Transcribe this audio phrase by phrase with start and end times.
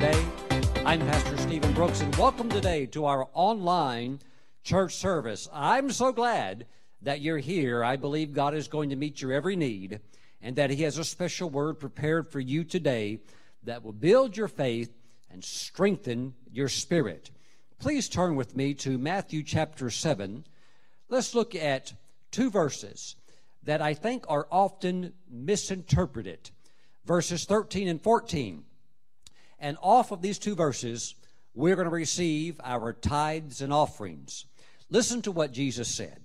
[0.00, 0.26] today.
[0.86, 4.20] I'm Pastor Stephen Brooks, and welcome today to our online
[4.64, 5.46] church service.
[5.52, 6.64] I'm so glad
[7.02, 7.84] that you're here.
[7.84, 10.00] I believe God is going to meet your every need,
[10.40, 13.20] and that He has a special word prepared for you today
[13.64, 14.90] that will build your faith
[15.30, 17.30] and strengthen your spirit.
[17.78, 20.46] Please turn with me to Matthew chapter 7.
[21.10, 21.92] Let's look at
[22.30, 23.16] two verses
[23.64, 26.48] that I think are often misinterpreted
[27.04, 28.64] verses 13 and 14.
[29.60, 31.14] And off of these two verses,
[31.54, 34.46] we're going to receive our tithes and offerings.
[34.88, 36.20] Listen to what Jesus said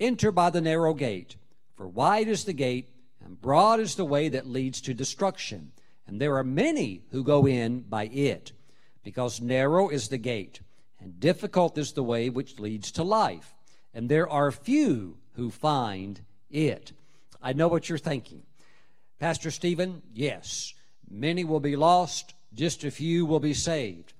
[0.00, 1.36] Enter by the narrow gate,
[1.76, 2.88] for wide is the gate,
[3.24, 5.72] and broad is the way that leads to destruction.
[6.06, 8.52] And there are many who go in by it,
[9.02, 10.60] because narrow is the gate,
[11.00, 13.54] and difficult is the way which leads to life.
[13.92, 16.92] And there are few who find it.
[17.42, 18.42] I know what you're thinking.
[19.18, 20.74] Pastor Stephen, yes,
[21.10, 24.12] many will be lost, just a few will be saved.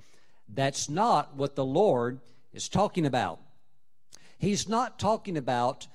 [0.48, 2.20] That's not what the Lord
[2.52, 3.40] is talking about.
[4.38, 5.86] He's not talking about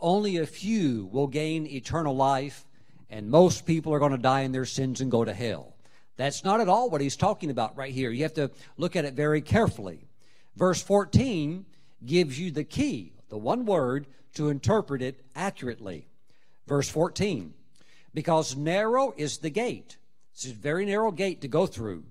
[0.00, 2.64] only a few will gain eternal life
[3.10, 5.74] and most people are going to die in their sins and go to hell.
[6.16, 8.10] That's not at all what he's talking about right here.
[8.10, 10.08] You have to look at it very carefully.
[10.56, 11.64] Verse 14
[12.04, 16.08] gives you the key, the one word, to interpret it accurately.
[16.66, 17.54] Verse 14
[18.14, 19.96] because narrow is the gate.
[20.32, 22.04] It's a very narrow gate to go through.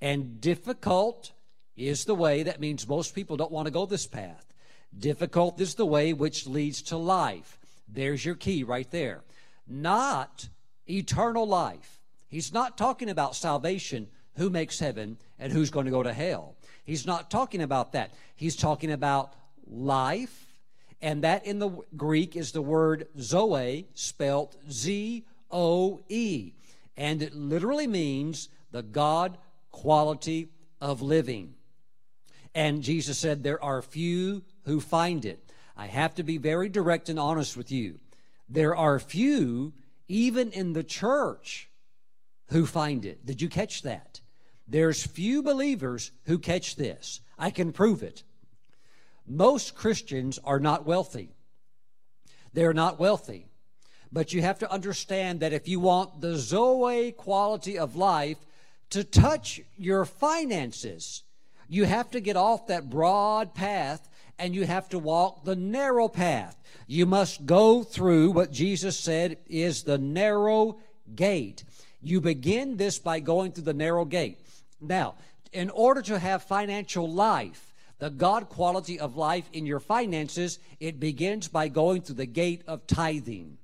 [0.00, 1.32] And difficult
[1.76, 2.42] is the way.
[2.42, 4.52] That means most people don't want to go this path.
[4.96, 7.58] Difficult is the way which leads to life.
[7.88, 9.22] There's your key right there.
[9.66, 10.48] Not
[10.88, 12.00] eternal life.
[12.28, 16.56] He's not talking about salvation, who makes heaven and who's going to go to hell.
[16.84, 18.12] He's not talking about that.
[18.34, 19.34] He's talking about
[19.66, 20.46] life,
[21.00, 26.52] and that in the Greek is the word zoe, spelt Z O E.
[26.96, 29.38] And it literally means the God
[29.70, 31.54] quality of living.
[32.54, 35.50] And Jesus said, There are few who find it.
[35.76, 37.98] I have to be very direct and honest with you.
[38.48, 39.72] There are few,
[40.08, 41.70] even in the church,
[42.48, 43.24] who find it.
[43.24, 44.20] Did you catch that?
[44.68, 47.20] There's few believers who catch this.
[47.38, 48.22] I can prove it.
[49.26, 51.34] Most Christians are not wealthy.
[52.52, 53.48] They're not wealthy.
[54.12, 58.36] But you have to understand that if you want the Zoe quality of life
[58.90, 61.22] to touch your finances,
[61.66, 66.08] you have to get off that broad path and you have to walk the narrow
[66.08, 66.60] path.
[66.86, 70.78] You must go through what Jesus said is the narrow
[71.14, 71.64] gate.
[72.02, 74.40] You begin this by going through the narrow gate.
[74.80, 75.14] Now,
[75.52, 80.98] in order to have financial life, the God quality of life in your finances, it
[80.98, 83.58] begins by going through the gate of tithing.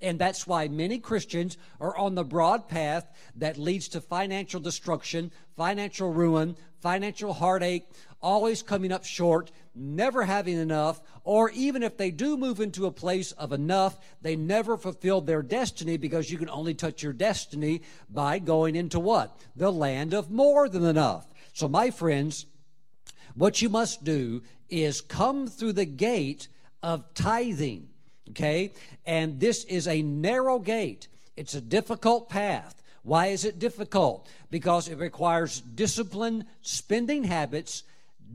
[0.00, 5.32] And that's why many Christians are on the broad path that leads to financial destruction,
[5.56, 7.84] financial ruin, financial heartache,
[8.20, 12.92] always coming up short, never having enough, or even if they do move into a
[12.92, 17.82] place of enough, they never fulfill their destiny because you can only touch your destiny
[18.08, 19.36] by going into what?
[19.56, 21.26] The land of more than enough.
[21.52, 22.46] So, my friends,
[23.34, 26.48] what you must do is come through the gate
[26.82, 27.87] of tithing.
[28.30, 28.72] Okay?
[29.06, 32.82] And this is a narrow gate, it's a difficult path.
[33.02, 34.28] Why is it difficult?
[34.50, 37.84] Because it requires disciplined spending habits,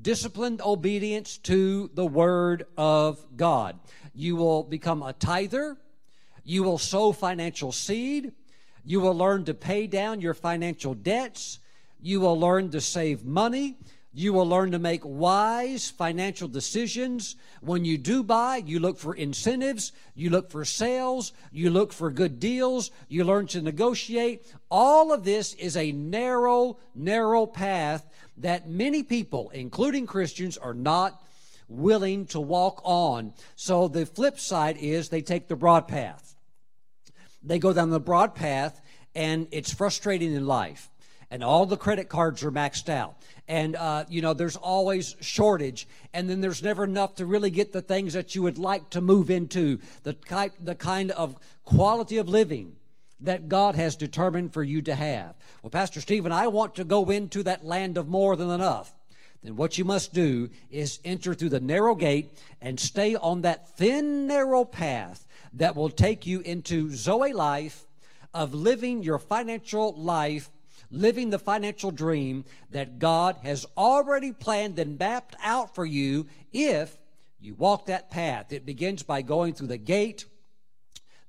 [0.01, 3.77] disciplined obedience to the Word of God.
[4.15, 5.77] You will become a tither,
[6.43, 8.31] you will sow financial seed,
[8.83, 11.59] you will learn to pay down your financial debts,
[12.01, 13.77] you will learn to save money,
[14.13, 17.35] you will learn to make wise financial decisions.
[17.61, 22.11] When you do buy, you look for incentives, you look for sales, you look for
[22.11, 24.45] good deals, you learn to negotiate.
[24.69, 28.07] All of this is a narrow, narrow path
[28.37, 31.19] that many people, including Christians, are not
[31.67, 33.33] willing to walk on.
[33.55, 36.35] So the flip side is they take the broad path.
[37.41, 38.79] They go down the broad path,
[39.15, 40.89] and it's frustrating in life
[41.33, 43.15] and all the credit cards are maxed out
[43.47, 45.87] and uh, you know there's always shortage.
[46.13, 49.01] And then there's never enough to really get the things that you would like to
[49.01, 49.79] move into.
[50.03, 52.75] The, type, the kind of quality of living
[53.19, 55.35] that god has determined for you to have.
[55.61, 58.93] Well pastor stephen i want to go into that land of more than enough.
[59.43, 62.31] Then what you must do is enter through the narrow gate
[62.61, 67.85] and stay on that thin narrow path that will take you into zoe life
[68.33, 70.49] of living your financial life
[70.93, 76.97] living the financial dream that God has already planned and mapped out for you if
[77.39, 78.53] you walk that path.
[78.53, 80.25] It begins by going through the gate,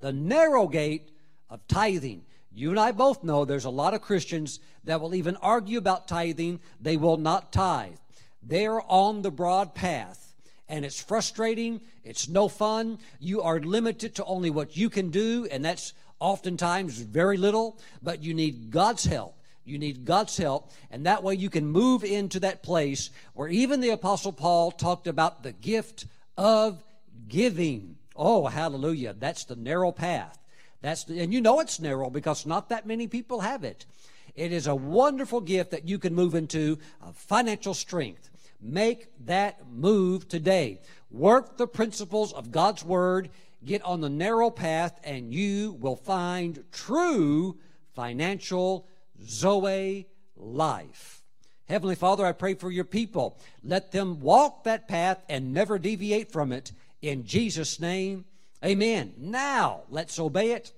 [0.01, 1.11] the narrow gate
[1.49, 2.23] of tithing.
[2.53, 6.07] You and I both know there's a lot of Christians that will even argue about
[6.07, 6.61] tithing.
[6.81, 7.97] They will not tithe.
[8.43, 10.35] They're on the broad path.
[10.69, 11.81] And it's frustrating.
[12.05, 12.99] It's no fun.
[13.19, 18.23] You are limited to only what you can do, and that's oftentimes very little, but
[18.23, 19.37] you need God's help.
[19.65, 23.81] You need God's help, and that way you can move into that place where even
[23.81, 26.07] the Apostle Paul talked about the gift
[26.37, 26.83] of
[27.29, 27.97] giving.
[28.15, 29.15] Oh, hallelujah.
[29.19, 30.39] That's the narrow path.
[30.83, 33.87] That's the, and you know it's narrow because not that many people have it.
[34.35, 36.79] It is a wonderful gift that you can move into
[37.15, 38.31] financial strength.
[38.61, 40.81] Make that move today.
[41.11, 43.31] Work the principles of God's Word.
[43.65, 47.57] Get on the narrow path, and you will find true
[47.95, 48.87] financial
[49.23, 50.07] Zoe
[50.37, 51.23] life.
[51.69, 53.39] Heavenly Father, I pray for your people.
[53.63, 56.73] Let them walk that path and never deviate from it.
[57.01, 58.27] In Jesus' name,
[58.65, 59.15] amen.
[59.17, 60.73] Now, let's obey it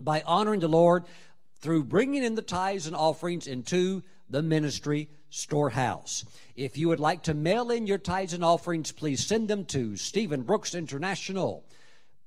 [0.00, 1.04] by honoring the Lord
[1.60, 6.24] through bringing in the tithes and offerings into the ministry storehouse.
[6.56, 9.96] If you would like to mail in your tithes and offerings, please send them to
[9.96, 11.64] Stephen Brooks International,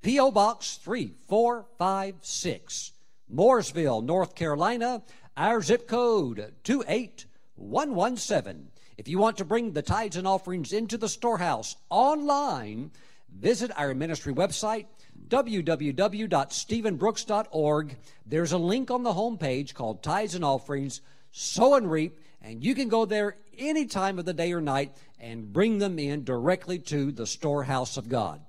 [0.02, 0.30] P.O.
[0.30, 2.92] Box 3456,
[3.32, 5.02] Mooresville, North Carolina.
[5.38, 8.70] Our zip code 28117.
[8.96, 12.90] If you want to bring the tithes and offerings into the storehouse online,
[13.32, 14.86] visit our ministry website
[15.28, 17.96] www.stephenbrooks.org.
[18.26, 22.74] There's a link on the homepage called Tithes and Offerings, Sow and Reap, and you
[22.74, 26.80] can go there any time of the day or night and bring them in directly
[26.80, 28.40] to the storehouse of God.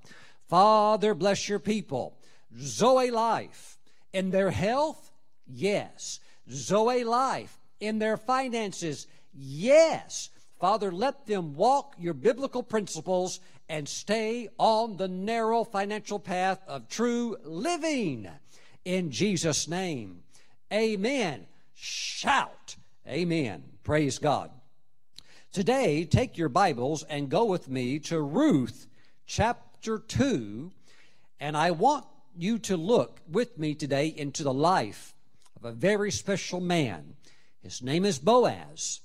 [0.48, 2.18] Father, bless your people.
[2.60, 3.78] Zoe life.
[4.12, 5.12] In their health,
[5.46, 6.20] yes.
[6.52, 7.58] Zoe life.
[7.80, 10.30] In their finances, yes.
[10.60, 16.90] Father, let them walk your biblical principles and stay on the narrow financial path of
[16.90, 18.28] true living.
[18.84, 20.24] In Jesus' name,
[20.74, 21.46] amen.
[21.76, 22.76] Shout,
[23.08, 23.64] amen.
[23.84, 24.52] Praise God.
[25.52, 28.88] Today, take your Bibles and go with me to Ruth
[29.26, 30.72] chapter 2,
[31.40, 32.06] and I want
[32.36, 35.14] you to look with me today into the life
[35.60, 37.16] of a very special man.
[37.62, 39.02] His name is Boaz,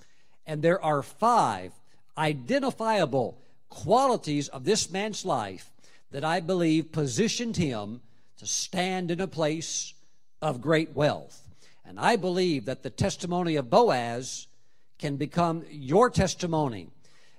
[0.46, 1.72] and there are five
[2.16, 5.70] identifiable qualities of this man's life
[6.12, 8.00] that I believe positioned him
[8.38, 9.94] to stand in a place
[10.40, 11.48] of great wealth.
[11.84, 14.46] And I believe that the testimony of Boaz
[14.98, 16.88] can become your testimony.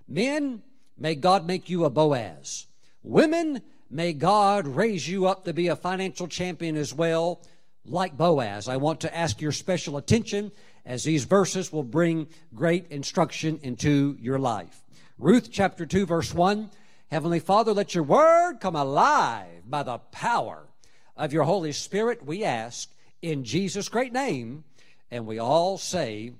[0.07, 0.61] Men,
[0.97, 2.68] may God make you a Boaz.
[3.01, 7.41] Women, may God raise you up to be a financial champion as well,
[7.85, 8.67] like Boaz.
[8.67, 10.51] I want to ask your special attention
[10.85, 14.83] as these verses will bring great instruction into your life.
[15.17, 16.69] Ruth chapter 2, verse 1
[17.11, 20.67] Heavenly Father, let your word come alive by the power
[21.15, 22.91] of your Holy Spirit, we ask
[23.21, 24.63] in Jesus' great name.
[25.11, 26.33] And we all say,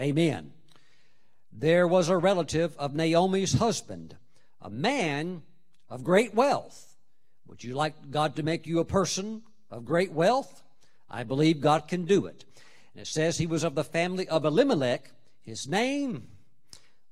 [0.00, 0.52] Amen.
[1.52, 4.16] There was a relative of Naomi's husband,
[4.60, 5.42] a man
[5.90, 6.96] of great wealth.
[7.46, 10.61] Would you like God to make you a person of great wealth?
[11.12, 12.44] I believe God can do it.
[12.94, 15.10] And it says he was of the family of Elimelech.
[15.42, 16.28] His name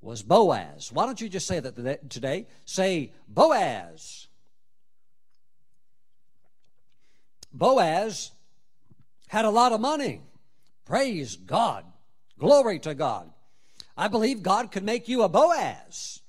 [0.01, 0.91] was Boaz.
[0.91, 2.47] Why don't you just say that today?
[2.65, 4.27] Say Boaz.
[7.53, 8.31] Boaz
[9.27, 10.21] had a lot of money.
[10.85, 11.85] Praise God.
[12.39, 13.29] Glory to God.
[13.95, 16.21] I believe God could make you a Boaz.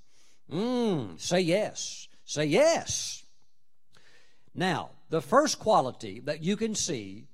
[0.53, 2.09] Mm, say yes.
[2.27, 3.25] Say yes.
[4.55, 7.29] Now, the first quality that you can see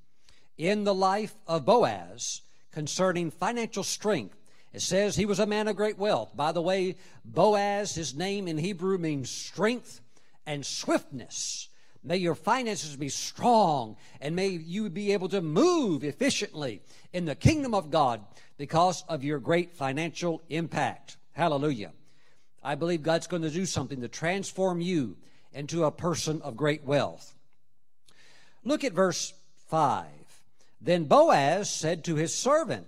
[0.59, 4.39] in the life of Boaz concerning financial strength
[4.73, 6.37] it says he was a man of great wealth.
[6.37, 10.01] By the way, Boaz, his name in Hebrew means strength
[10.47, 11.69] and swiftness.
[12.05, 17.35] May your finances be strong and may you be able to move efficiently in the
[17.35, 18.25] kingdom of God
[18.57, 21.17] because of your great financial impact.
[21.33, 21.93] Hallelujah.
[22.63, 25.17] I believe God's going to do something to transform you
[25.53, 27.35] into a person of great wealth.
[28.65, 29.33] Look at verse
[29.69, 30.07] 5.
[30.81, 32.87] Then Boaz said to his servant,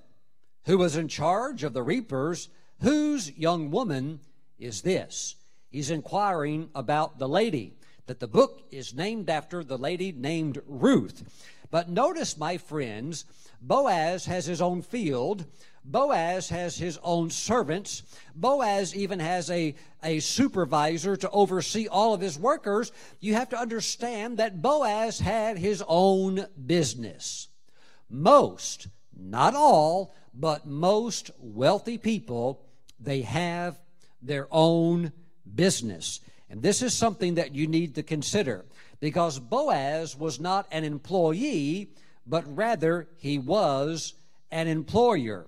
[0.67, 2.49] who was in charge of the reapers,
[2.81, 4.21] whose young woman
[4.59, 5.37] is this?
[5.71, 7.75] He's inquiring about the lady,
[8.07, 11.25] that the book is named after the lady named Ruth.
[11.71, 13.25] But notice, my friends,
[13.61, 15.45] Boaz has his own field.
[15.85, 18.03] Boaz has his own servants.
[18.35, 22.93] Boaz even has a, a supervisor to oversee all of his workers.
[23.21, 27.49] You have to understand that Boaz had his own business.
[28.11, 32.67] Most, not all, but most wealthy people,
[32.99, 33.79] they have
[34.21, 35.13] their own
[35.55, 36.21] business.
[36.49, 38.65] And this is something that you need to consider
[38.99, 41.93] because Boaz was not an employee,
[42.27, 44.15] but rather he was
[44.51, 45.47] an employer.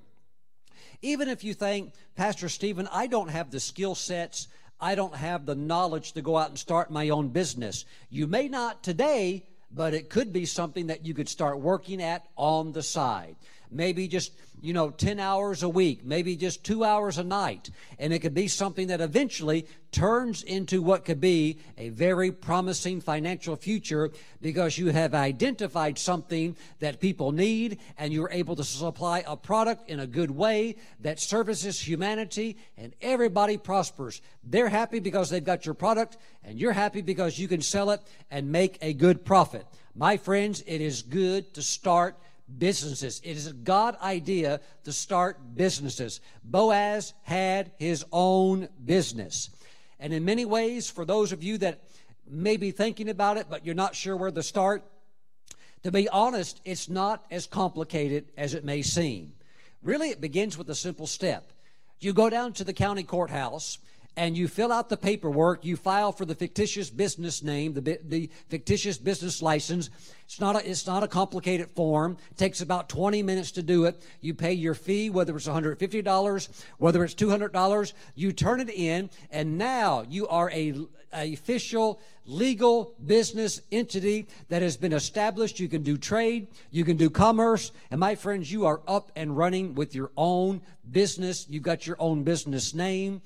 [1.02, 4.46] Even if you think, Pastor Stephen, I don't have the skill sets,
[4.80, 7.84] I don't have the knowledge to go out and start my own business.
[8.08, 12.26] You may not today, but it could be something that you could start working at
[12.36, 13.36] on the side.
[13.70, 17.68] Maybe just, you know, 10 hours a week, maybe just two hours a night.
[17.98, 23.00] And it could be something that eventually turns into what could be a very promising
[23.00, 29.24] financial future because you have identified something that people need and you're able to supply
[29.26, 34.22] a product in a good way that services humanity and everybody prospers.
[34.44, 38.00] They're happy because they've got your product and you're happy because you can sell it
[38.30, 39.66] and make a good profit.
[39.96, 42.16] My friends, it is good to start
[42.58, 43.20] businesses.
[43.24, 46.20] It is a God idea to start businesses.
[46.44, 49.50] Boaz had his own business.
[49.98, 51.82] And in many ways, for those of you that
[52.28, 54.82] may be thinking about it, but you're not sure where to start,
[55.82, 59.32] to be honest, it's not as complicated as it may seem.
[59.82, 61.52] Really, it begins with a simple step.
[62.00, 63.78] You go down to the county courthouse
[64.16, 68.30] and you fill out the paperwork, you file for the fictitious business name, the, the
[68.48, 69.88] fictitious business license.
[70.24, 72.18] It's not, a, it's not a complicated form.
[72.30, 74.02] It takes about 20 minutes to do it.
[74.20, 77.92] You pay your fee, whether it's $150, whether it's $200.
[78.14, 80.74] You turn it in, and now you are a,
[81.14, 85.58] a official legal business entity that has been established.
[85.58, 89.36] You can do trade, you can do commerce, and my friends, you are up and
[89.36, 91.46] running with your own business.
[91.48, 93.22] You've got your own business name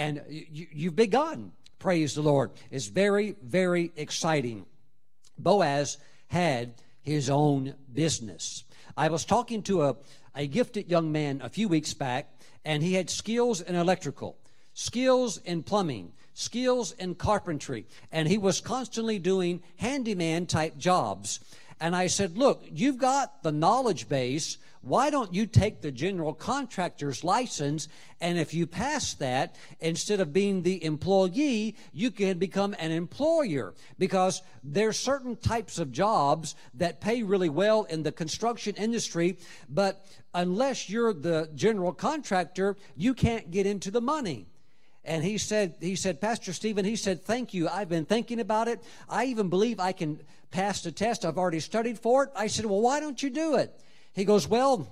[0.00, 1.52] and you, you've begun.
[1.78, 2.52] Praise the Lord.
[2.70, 4.64] It's very, very exciting.
[5.38, 8.64] Boaz had his own business.
[8.96, 9.96] I was talking to a,
[10.34, 12.32] a gifted young man a few weeks back,
[12.64, 14.38] and he had skills in electrical,
[14.72, 21.40] skills in plumbing, skills in carpentry, and he was constantly doing handyman type jobs.
[21.78, 26.32] And I said, Look, you've got the knowledge base why don't you take the general
[26.32, 27.88] contractor's license
[28.20, 33.74] and if you pass that, instead of being the employee, you can become an employer
[33.98, 40.06] because there's certain types of jobs that pay really well in the construction industry, but
[40.34, 44.46] unless you're the general contractor, you can't get into the money.
[45.04, 47.68] And he said, he said, Pastor Stephen, he said, thank you.
[47.68, 48.82] I've been thinking about it.
[49.08, 50.20] I even believe I can
[50.50, 51.24] pass the test.
[51.24, 52.30] I've already studied for it.
[52.36, 53.80] I said, well, why don't you do it?
[54.12, 54.88] He goes, Well,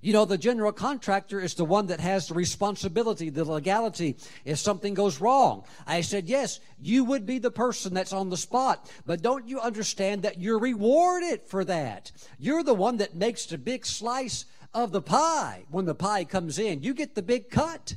[0.00, 4.58] you know, the general contractor is the one that has the responsibility, the legality if
[4.58, 5.64] something goes wrong.
[5.86, 9.60] I said, Yes, you would be the person that's on the spot, but don't you
[9.60, 12.12] understand that you're rewarded for that?
[12.38, 16.58] You're the one that makes the big slice of the pie when the pie comes
[16.58, 16.82] in.
[16.82, 17.96] You get the big cut.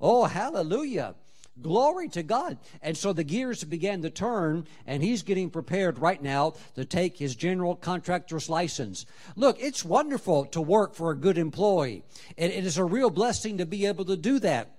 [0.00, 1.14] Oh, hallelujah.
[1.60, 2.58] Glory to God.
[2.82, 7.16] And so the gears began to turn, and he's getting prepared right now to take
[7.16, 9.06] his general contractor's license.
[9.34, 12.04] Look, it's wonderful to work for a good employee,
[12.36, 14.74] it is a real blessing to be able to do that.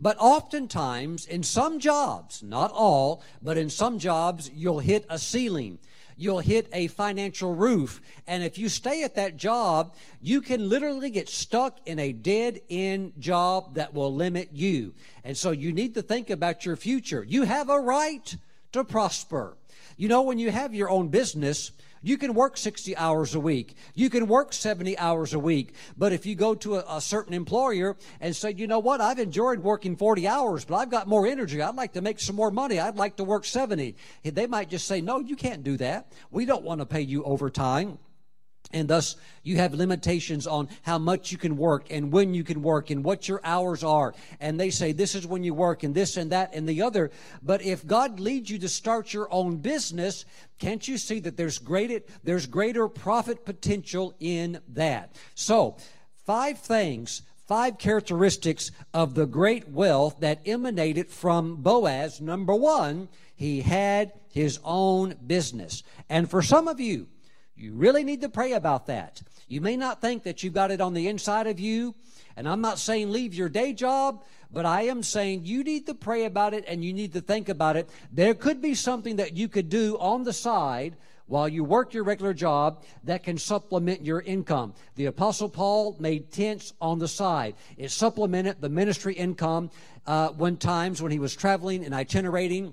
[0.00, 5.78] But oftentimes, in some jobs, not all, but in some jobs, you'll hit a ceiling
[6.18, 8.02] you'll hit a financial roof.
[8.26, 12.60] And if you stay at that job, you can literally get stuck in a dead
[12.68, 14.92] end job that will limit you.
[15.24, 17.24] And so you need to think about your future.
[17.26, 18.36] You have a right
[18.72, 19.56] to prosper.
[19.96, 21.70] You know, when you have your own business,
[22.02, 23.74] you can work 60 hours a week.
[23.94, 25.74] You can work 70 hours a week.
[25.96, 29.18] But if you go to a, a, certain employer and say, you know what, I've
[29.18, 31.62] enjoyed working 40 hours, but I've got more energy.
[31.62, 32.78] I'd like to make some more money.
[32.78, 33.96] I'd like to work 70.
[34.22, 36.12] They might just say, no, you can't do that.
[36.30, 37.98] We don't want to pay you overtime.
[38.72, 42.62] And thus, you have limitations on how much you can work and when you can
[42.62, 44.14] work and what your hours are.
[44.40, 47.10] And they say this is when you work and this and that and the other.
[47.42, 50.26] But if God leads you to start your own business,
[50.58, 55.16] can't you see that there's greater, there's greater profit potential in that?
[55.34, 55.78] So,
[56.26, 62.20] five things, five characteristics of the great wealth that emanated from Boaz.
[62.20, 65.82] Number one, he had his own business.
[66.10, 67.06] And for some of you,
[67.58, 69.20] you really need to pray about that.
[69.48, 71.94] You may not think that you've got it on the inside of you,
[72.36, 74.22] and I'm not saying leave your day job,
[74.52, 77.48] but I am saying you need to pray about it and you need to think
[77.48, 77.90] about it.
[78.12, 80.96] There could be something that you could do on the side
[81.26, 84.72] while you work your regular job that can supplement your income.
[84.94, 87.54] The Apostle Paul made tents on the side.
[87.76, 89.70] It supplemented the ministry income
[90.06, 92.72] uh, when times when he was traveling and itinerating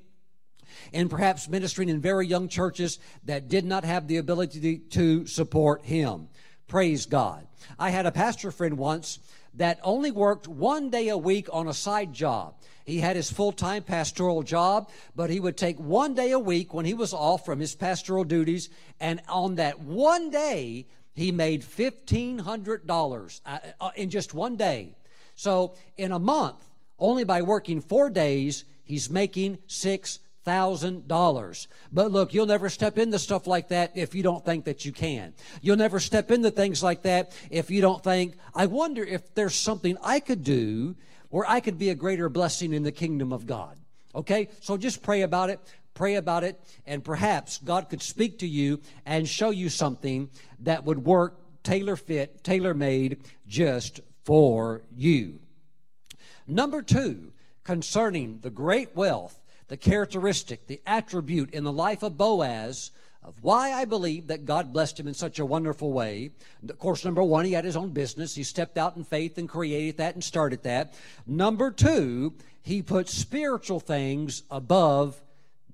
[0.93, 5.85] and perhaps ministering in very young churches that did not have the ability to support
[5.85, 6.27] him.
[6.67, 7.47] Praise God.
[7.77, 9.19] I had a pastor friend once
[9.55, 12.55] that only worked one day a week on a side job.
[12.85, 16.73] He had his full time pastoral job, but he would take one day a week
[16.73, 21.63] when he was off from his pastoral duties, and on that one day, he made
[21.63, 24.95] $1,500 uh, uh, in just one day.
[25.35, 26.63] So in a month,
[26.99, 31.67] only by working four days, he's making six thousand dollars.
[31.91, 34.91] But look, you'll never step into stuff like that if you don't think that you
[34.91, 35.33] can.
[35.61, 39.55] You'll never step into things like that if you don't think, I wonder if there's
[39.55, 40.95] something I could do
[41.29, 43.77] where I could be a greater blessing in the kingdom of God.
[44.13, 44.49] Okay?
[44.61, 45.59] So just pray about it.
[45.95, 50.83] Pray about it, and perhaps God could speak to you and show you something that
[50.83, 55.39] would work tailor fit, tailor made just for you.
[56.45, 57.31] Number two,
[57.63, 62.91] concerning the great wealth the characteristic, the attribute in the life of Boaz
[63.25, 66.29] of why I believe that God blessed him in such a wonderful way.
[66.69, 68.35] Of course, number one, he had his own business.
[68.35, 70.93] He stepped out in faith and created that and started that.
[71.25, 75.19] Number two, he put spiritual things above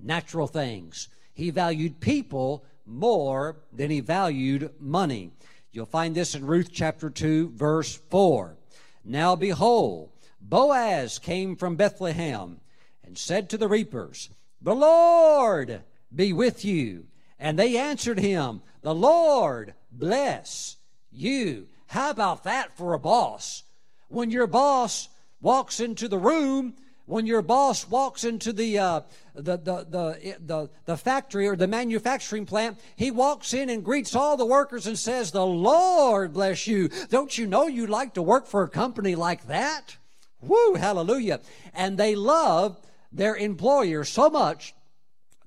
[0.01, 1.09] natural things.
[1.33, 5.31] He valued people more than he valued money.
[5.73, 8.55] You'll find this in Ruth chapter 2, verse 4.
[9.03, 12.61] Now behold, Boaz came from Bethlehem
[13.03, 14.29] and said to the reapers,
[14.61, 15.81] The Lord
[16.13, 17.05] be with you.
[17.39, 20.77] And they answered him, The Lord bless
[21.11, 21.67] you.
[21.87, 23.63] How about that for a boss?
[24.07, 25.09] When your boss
[25.41, 29.01] walks into the room, when your boss walks into the, uh,
[29.35, 34.15] the, the, the, the, the factory or the manufacturing plant, he walks in and greets
[34.15, 36.89] all the workers and says, The Lord bless you.
[37.09, 39.97] Don't you know you'd like to work for a company like that?
[40.41, 41.41] Woo, hallelujah.
[41.73, 42.79] And they love
[43.11, 44.73] their employer so much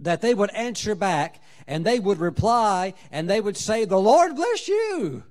[0.00, 4.36] that they would answer back and they would reply and they would say, The Lord
[4.36, 5.24] bless you.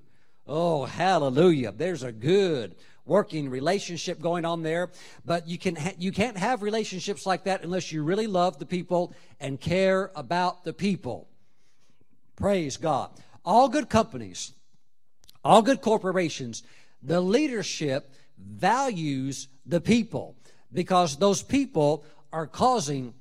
[0.48, 1.72] Oh, hallelujah.
[1.72, 2.76] There's a good
[3.06, 4.92] working relationship going on there.
[5.26, 8.66] But you, can ha- you can't have relationships like that unless you really love the
[8.66, 11.30] people and care about the people.
[12.36, 13.12] Praise God.
[13.46, 14.54] All good companies,
[15.44, 16.64] all good corporations,
[17.02, 20.36] the leadership values the people
[20.72, 23.14] because those people are causing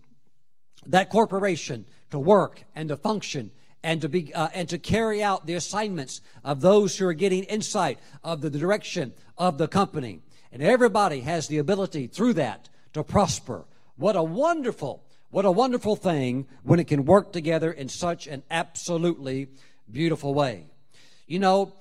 [0.86, 3.52] that corporation to work and to function
[3.84, 7.44] and to be uh, and to carry out the assignments of those who are getting
[7.44, 10.20] insight of the direction of the company.
[10.50, 13.64] And everybody has the ability through that to prosper.
[13.96, 18.42] What a wonderful what a wonderful thing when it can work together in such an
[18.50, 19.48] absolutely
[19.90, 20.66] beautiful way.
[21.26, 21.72] You know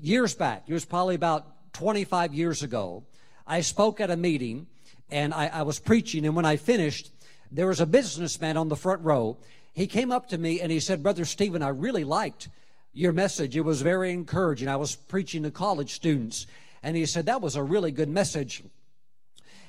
[0.00, 3.04] years back it was probably about 25 years ago
[3.46, 4.66] i spoke at a meeting
[5.10, 7.10] and I, I was preaching, and when I finished,
[7.50, 9.38] there was a businessman on the front row.
[9.72, 12.48] He came up to me and he said, Brother Stephen, I really liked
[12.92, 13.56] your message.
[13.56, 14.68] It was very encouraging.
[14.68, 16.46] I was preaching to college students.
[16.82, 18.62] And he said, That was a really good message.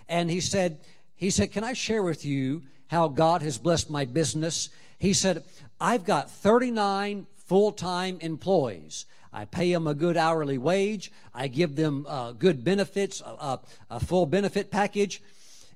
[0.07, 0.79] And he said,
[1.15, 4.69] he said, Can I share with you how God has blessed my business?
[4.97, 5.43] He said,
[5.79, 9.05] I've got 39 full time employees.
[9.31, 11.11] I pay them a good hourly wage.
[11.33, 15.21] I give them uh, good benefits, a, a, full benefit package.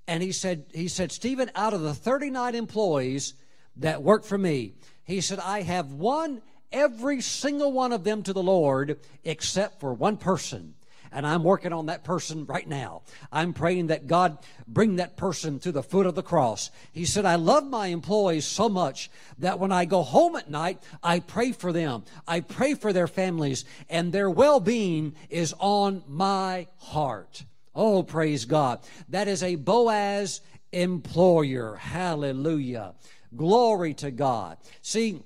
[0.07, 3.35] And he said, he said, Stephen, out of the 39 employees
[3.77, 8.33] that work for me, he said, I have won every single one of them to
[8.33, 10.73] the Lord except for one person
[11.13, 13.03] and I'm working on that person right now.
[13.31, 16.71] I'm praying that God bring that person to the foot of the cross.
[16.91, 20.81] He said, I love my employees so much that when I go home at night,
[21.01, 22.03] I pray for them.
[22.27, 27.45] I pray for their families, and their well being is on my heart.
[27.75, 28.79] Oh, praise God.
[29.09, 31.75] That is a Boaz employer.
[31.75, 32.93] Hallelujah.
[33.35, 34.57] Glory to God.
[34.81, 35.23] See,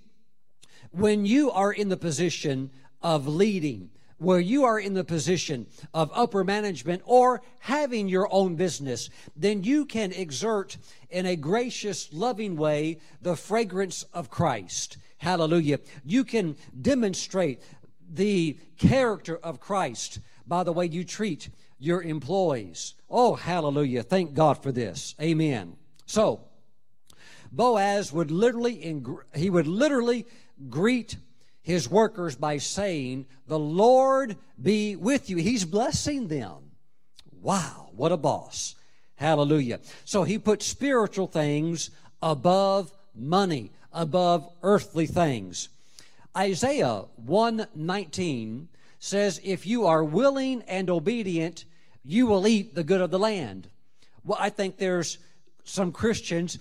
[0.92, 2.72] when you are in the position
[3.02, 8.56] of leading, where you are in the position of upper management or having your own
[8.56, 10.78] business, then you can exert
[11.10, 14.98] in a gracious, loving way the fragrance of Christ.
[15.18, 15.80] Hallelujah.
[16.06, 17.62] You can demonstrate
[18.10, 21.50] the character of Christ by the way you treat
[21.80, 22.96] your employees.
[23.10, 24.04] Oh, hallelujah.
[24.04, 25.16] Thank God for this.
[25.22, 25.76] Amen.
[26.06, 26.42] So,
[27.52, 29.04] Boaz would literally,
[29.36, 30.26] he would literally
[30.70, 31.18] greet
[31.68, 35.36] his workers by saying, The Lord be with you.
[35.36, 36.72] He's blessing them.
[37.42, 38.76] Wow, what a boss.
[39.16, 39.82] Hallelujah.
[40.06, 41.90] So he put spiritual things
[42.22, 45.68] above money, above earthly things.
[46.38, 51.66] Isaiah 119 says, If you are willing and obedient,
[52.02, 53.68] you will eat the good of the land.
[54.24, 55.18] Well, I think there's
[55.66, 56.60] some Christians,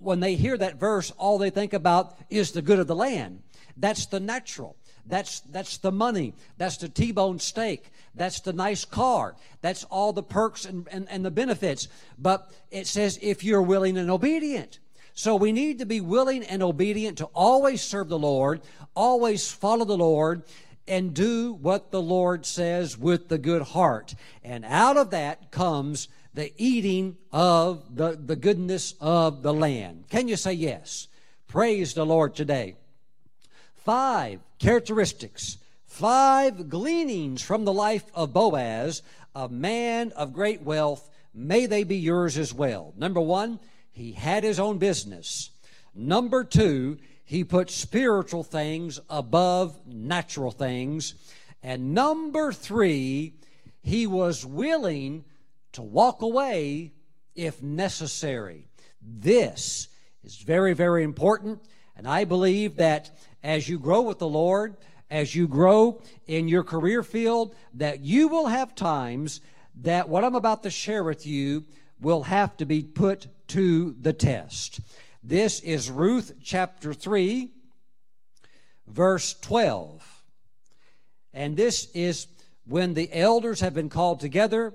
[0.00, 3.44] when they hear that verse, all they think about is the good of the land.
[3.76, 4.76] That's the natural.
[5.06, 6.34] That's, that's the money.
[6.58, 7.90] That's the T-bone steak.
[8.14, 9.36] That's the nice car.
[9.60, 11.88] That's all the perks and, and, and the benefits.
[12.18, 14.80] But it says if you're willing and obedient.
[15.14, 18.62] So we need to be willing and obedient to always serve the Lord,
[18.94, 20.42] always follow the Lord,
[20.88, 24.14] and do what the Lord says with the good heart.
[24.44, 30.04] And out of that comes the eating of the, the goodness of the land.
[30.10, 31.08] Can you say yes?
[31.48, 32.76] Praise the Lord today.
[33.86, 39.00] Five characteristics, five gleanings from the life of Boaz,
[39.32, 41.08] a man of great wealth.
[41.32, 42.94] May they be yours as well.
[42.96, 43.60] Number one,
[43.92, 45.50] he had his own business.
[45.94, 51.14] Number two, he put spiritual things above natural things.
[51.62, 53.34] And number three,
[53.82, 55.24] he was willing
[55.74, 56.90] to walk away
[57.36, 58.66] if necessary.
[59.00, 59.86] This
[60.24, 61.62] is very, very important.
[61.96, 63.16] And I believe that
[63.46, 64.76] as you grow with the Lord,
[65.08, 69.40] as you grow in your career field, that you will have times
[69.82, 71.64] that what I'm about to share with you
[72.00, 74.80] will have to be put to the test.
[75.22, 77.52] This is Ruth chapter 3,
[78.88, 80.24] verse 12.
[81.32, 82.26] And this is
[82.66, 84.74] when the elders have been called together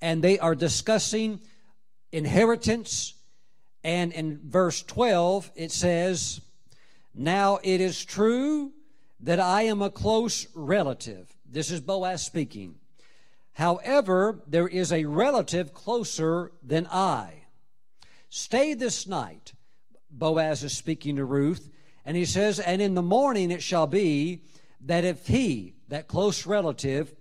[0.00, 1.40] and they are discussing
[2.10, 3.14] inheritance.
[3.84, 6.40] And in verse 12, it says,
[7.14, 8.72] Now it is true
[9.20, 11.34] that I am a close relative.
[11.44, 12.76] This is Boaz speaking.
[13.52, 17.44] However, there is a relative closer than I.
[18.30, 19.54] Stay this night
[20.10, 21.70] Boaz is speaking to Ruth,
[22.04, 24.42] and he says, And in the morning it shall be
[24.80, 27.14] that if he, that close relative,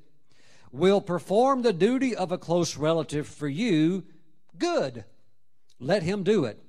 [0.72, 4.06] will perform the duty of a close relative for you,
[4.58, 5.06] good.
[5.80, 6.62] Let him do it.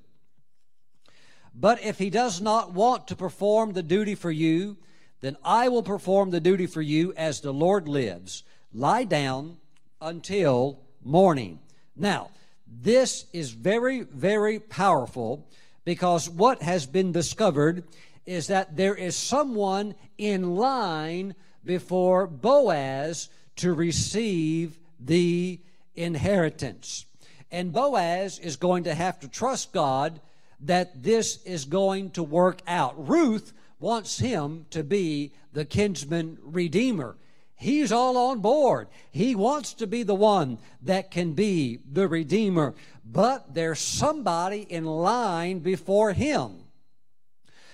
[1.60, 4.76] But if he does not want to perform the duty for you,
[5.20, 8.44] then I will perform the duty for you as the Lord lives.
[8.72, 9.56] Lie down
[10.00, 11.58] until morning.
[11.96, 12.30] Now,
[12.66, 15.48] this is very, very powerful
[15.84, 17.82] because what has been discovered
[18.24, 25.58] is that there is someone in line before Boaz to receive the
[25.96, 27.06] inheritance.
[27.50, 30.20] And Boaz is going to have to trust God
[30.60, 33.08] that this is going to work out.
[33.08, 37.16] Ruth wants him to be the kinsman redeemer.
[37.54, 38.88] He's all on board.
[39.10, 42.74] He wants to be the one that can be the redeemer
[43.10, 46.64] but there's somebody in line before him.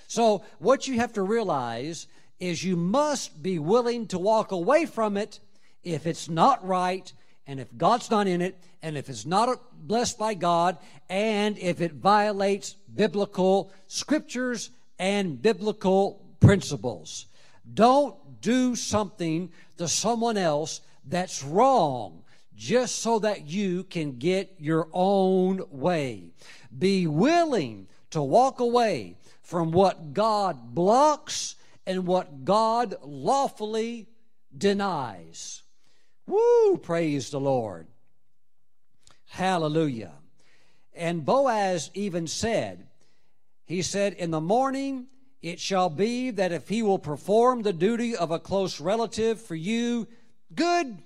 [0.07, 2.07] So, what you have to realize
[2.39, 5.41] is you must be willing to walk away from it
[5.83, 7.13] if it's not right,
[7.47, 10.77] and if God's not in it, and if it's not blessed by God,
[11.09, 17.27] and if it violates biblical scriptures and biblical principles.
[17.73, 24.89] Don't do something to someone else that's wrong just so that you can get your
[24.93, 26.35] own way.
[26.79, 34.09] Be willing to walk away from what God blocks and what God lawfully
[34.57, 35.63] denies.
[36.27, 36.77] Woo!
[36.77, 37.87] Praise the Lord.
[39.35, 40.13] Hallelujah.
[40.95, 42.87] And Boaz even said,
[43.65, 45.07] He said, In the morning
[45.43, 49.57] it shall be that if he will perform the duty of a close relative for
[49.57, 50.07] you,
[50.55, 50.99] good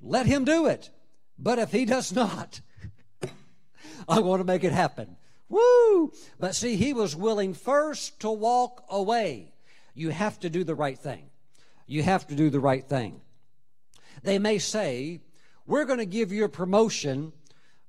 [0.00, 0.90] let him do it.
[1.36, 2.60] But if he does not,
[4.08, 5.16] I want to make it happen.
[5.48, 6.12] Woo!
[6.38, 9.52] But see, he was willing first to walk away.
[9.94, 11.28] You have to do the right thing.
[11.88, 13.20] You have to do the right thing.
[14.22, 15.22] They may say,
[15.66, 17.32] We're going to give you a promotion,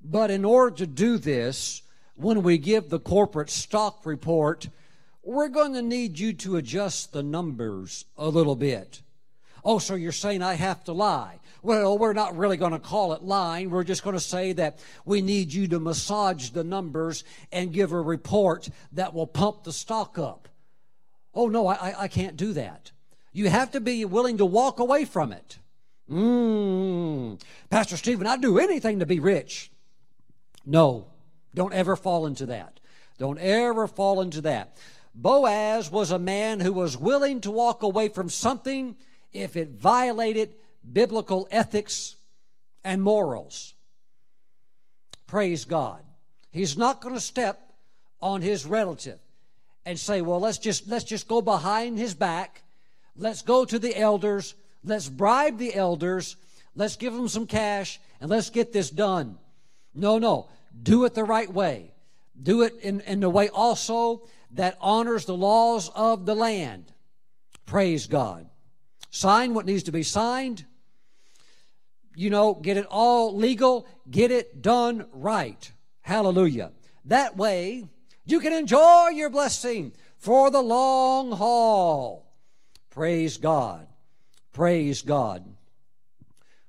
[0.02, 1.82] but in order to do this,
[2.16, 4.70] when we give the corporate stock report,
[5.24, 9.02] we're going to need you to adjust the numbers a little bit.
[9.66, 11.40] Oh, so you're saying I have to lie?
[11.62, 13.70] Well, we're not really going to call it lying.
[13.70, 17.94] We're just going to say that we need you to massage the numbers and give
[17.94, 20.50] a report that will pump the stock up.
[21.34, 22.92] Oh, no, I, I can't do that.
[23.32, 25.58] You have to be willing to walk away from it.
[26.10, 27.42] Mm.
[27.70, 29.72] Pastor Stephen, I'd do anything to be rich.
[30.66, 31.08] No,
[31.54, 32.80] don't ever fall into that.
[33.18, 34.78] Don't ever fall into that.
[35.16, 38.96] Boaz was a man who was willing to walk away from something
[39.32, 40.56] if it violated
[40.92, 42.16] biblical ethics
[42.84, 43.76] and morals.
[45.28, 46.04] Praise God.
[46.52, 47.74] He's not going to step
[48.22, 49.20] on his relative
[49.86, 52.64] and say, "Well, let's just let's just go behind his back.
[53.16, 54.56] Let's go to the elders.
[54.84, 56.36] Let's bribe the elders.
[56.76, 59.38] Let's give them some cash and let's get this done."
[59.94, 60.50] No, no.
[60.82, 61.92] Do it the right way.
[62.42, 66.92] Do it in, in the way also that honors the laws of the land.
[67.66, 68.50] Praise God.
[69.12, 70.66] Sign what needs to be signed.
[72.16, 75.72] You know, get it all legal, get it done right.
[76.02, 76.72] Hallelujah.
[77.06, 77.88] That way,
[78.26, 82.32] you can enjoy your blessing for the long haul.
[82.90, 83.88] Praise God.
[84.54, 85.44] Praise God.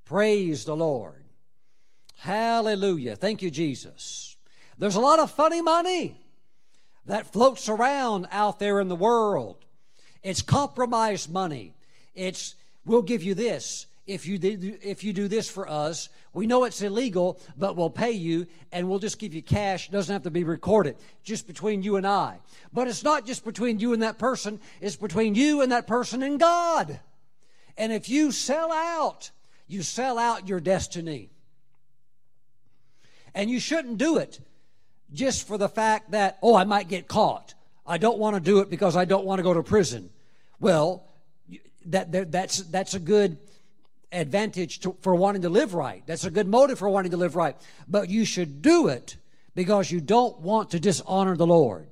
[0.07, 1.25] Praise the Lord.
[2.18, 3.16] Hallelujah.
[3.16, 4.37] Thank you, Jesus.
[4.79, 6.18] There's a lot of funny money
[7.07, 9.64] that floats around out there in the world.
[10.23, 11.75] It's compromised money.
[12.14, 12.55] It's,
[12.87, 13.87] we'll give you this.
[14.07, 17.90] If you, did, if you do this for us, we know it's illegal, but we'll
[17.90, 19.88] pay you and we'll just give you cash.
[19.88, 22.38] It doesn't have to be recorded, just between you and I.
[22.73, 26.23] But it's not just between you and that person, it's between you and that person
[26.23, 27.01] and God.
[27.76, 29.30] And if you sell out,
[29.66, 31.30] you sell out your destiny.
[33.34, 34.40] And you shouldn't do it
[35.12, 37.54] just for the fact that, oh, I might get caught.
[37.87, 40.10] I don't want to do it because I don't want to go to prison.
[40.60, 41.04] Well,
[41.87, 43.37] that, that that's that's a good
[44.10, 46.02] advantage to, for wanting to live right.
[46.06, 47.56] That's a good motive for wanting to live right.
[47.88, 49.16] But you should do it
[49.54, 51.87] because you don't want to dishonor the Lord.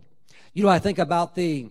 [0.55, 1.69] You know, I think about the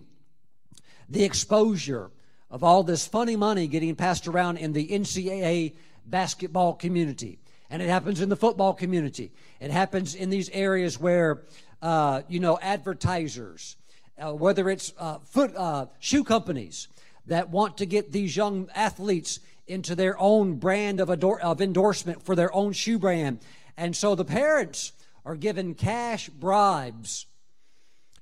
[1.08, 2.10] the exposure
[2.52, 5.72] of all this funny money getting passed around in the NCAA
[6.04, 7.38] basketball community.
[7.70, 9.32] And it happens in the football community.
[9.58, 11.44] It happens in these areas where,
[11.80, 13.76] uh, you know, advertisers,
[14.18, 16.88] uh, whether it's uh, foot uh, shoe companies
[17.26, 22.22] that want to get these young athletes into their own brand of, ador- of endorsement
[22.22, 23.38] for their own shoe brand.
[23.78, 24.92] And so the parents
[25.24, 27.24] are given cash bribes,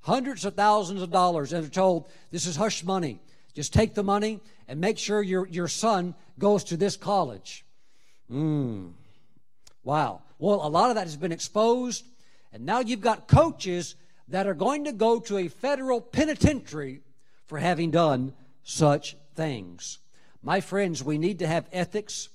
[0.03, 3.19] hundreds of thousands of dollars, and are told, this is hush money.
[3.55, 7.65] Just take the money and make sure your, your son goes to this college.
[8.31, 8.93] Mm.
[9.83, 10.23] Wow.
[10.39, 12.05] Well, a lot of that has been exposed,
[12.53, 13.95] and now you've got coaches
[14.29, 17.01] that are going to go to a federal penitentiary
[17.47, 18.33] for having done
[18.63, 19.99] such things.
[20.43, 22.29] My friends, we need to have ethics.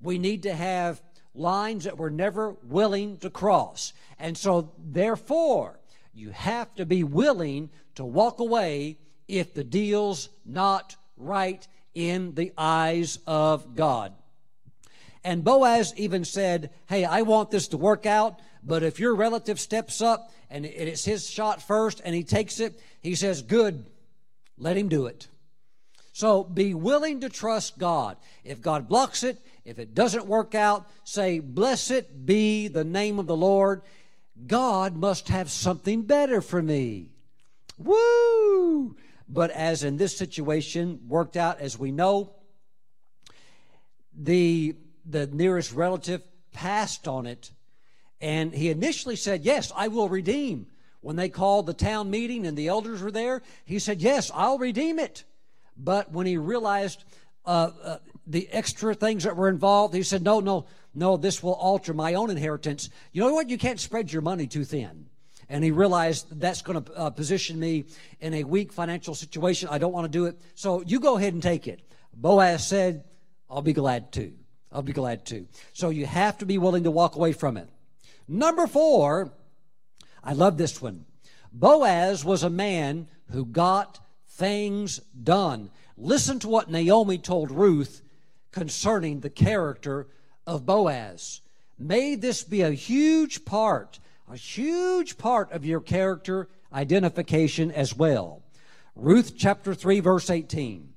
[0.00, 1.02] We need to have
[1.34, 3.92] lines that we're never willing to cross.
[4.18, 5.78] And so, therefore,
[6.14, 12.52] you have to be willing to walk away if the deal's not right in the
[12.58, 14.12] eyes of God.
[15.22, 19.58] And Boaz even said, Hey, I want this to work out, but if your relative
[19.58, 23.86] steps up and it's his shot first and he takes it, he says, Good,
[24.58, 25.28] let him do it.
[26.12, 28.16] So be willing to trust God.
[28.44, 33.26] If God blocks it, if it doesn't work out, say, Blessed be the name of
[33.26, 33.82] the Lord.
[34.46, 37.08] God must have something better for me.
[37.78, 38.96] Woo!
[39.28, 42.34] But as in this situation worked out, as we know,
[44.16, 47.50] the the nearest relative passed on it,
[48.20, 50.66] and he initially said, "Yes, I will redeem."
[51.00, 54.58] When they called the town meeting and the elders were there, he said, "Yes, I'll
[54.58, 55.24] redeem it."
[55.76, 57.04] But when he realized
[57.44, 61.16] uh, uh, the extra things that were involved, he said, "No, no, no.
[61.16, 63.50] This will alter my own inheritance." You know what?
[63.50, 65.06] You can't spread your money too thin
[65.48, 67.84] and he realized that's going to uh, position me
[68.20, 69.68] in a weak financial situation.
[69.70, 70.38] I don't want to do it.
[70.54, 71.80] So you go ahead and take it.
[72.14, 73.04] Boaz said,
[73.50, 74.32] I'll be glad to.
[74.72, 75.46] I'll be glad to.
[75.72, 77.68] So you have to be willing to walk away from it.
[78.26, 79.32] Number four,
[80.22, 81.04] I love this one.
[81.52, 85.70] Boaz was a man who got things done.
[85.96, 88.02] Listen to what Naomi told Ruth
[88.50, 90.08] concerning the character
[90.46, 91.40] of Boaz.
[91.78, 98.42] May this be a huge part a huge part of your character identification as well.
[98.96, 100.92] Ruth chapter 3, verse 18.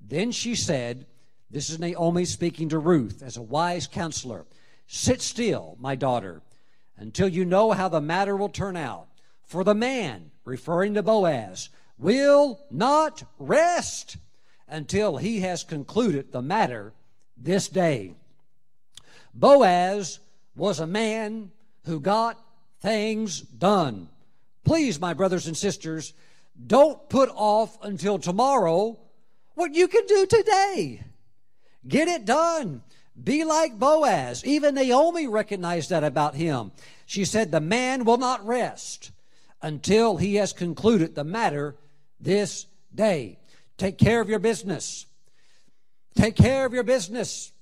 [0.00, 1.06] Then she said,
[1.50, 4.46] This is Naomi speaking to Ruth as a wise counselor.
[4.86, 6.42] Sit still, my daughter,
[6.96, 9.08] until you know how the matter will turn out.
[9.44, 14.18] For the man, referring to Boaz, will not rest
[14.68, 16.92] until he has concluded the matter
[17.36, 18.14] this day.
[19.34, 20.20] Boaz
[20.54, 21.50] was a man
[21.84, 22.38] who got
[22.80, 24.08] things done.
[24.64, 26.12] Please, my brothers and sisters,
[26.66, 28.98] don't put off until tomorrow
[29.54, 31.02] what you can do today.
[31.86, 32.82] Get it done.
[33.22, 34.44] Be like Boaz.
[34.44, 36.72] Even Naomi recognized that about him.
[37.06, 39.10] She said, The man will not rest
[39.62, 41.76] until he has concluded the matter
[42.20, 43.38] this day.
[43.76, 45.06] Take care of your business.
[46.14, 47.52] Take care of your business.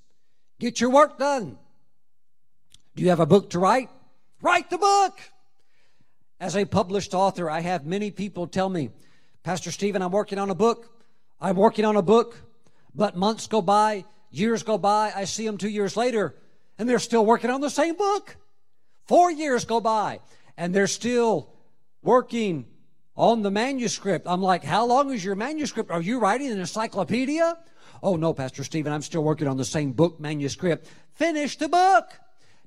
[0.59, 1.59] Get your work done.
[2.94, 3.90] Do you have a book to write?
[4.42, 5.18] Write the book.
[6.38, 8.90] As a published author, I have many people tell me,
[9.42, 10.92] Pastor Stephen, I'm working on a book.
[11.40, 12.37] I'm working on a book.
[12.94, 16.35] But months go by, years go by, I see them two years later,
[16.79, 18.37] and they're still working on the same book.
[19.07, 20.20] Four years go by,
[20.57, 21.53] and they're still
[22.03, 22.66] working
[23.16, 24.27] on the manuscript.
[24.29, 25.90] I'm like, how long is your manuscript?
[25.90, 27.57] Are you writing an encyclopedia?
[28.03, 30.88] Oh, no, Pastor Stephen, I'm still working on the same book manuscript.
[31.14, 32.11] Finish the book.